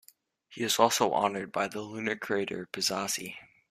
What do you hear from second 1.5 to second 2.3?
by the lunar